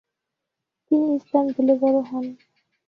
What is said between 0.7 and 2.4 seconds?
তিনি ইস্তানবুলে বড় হন।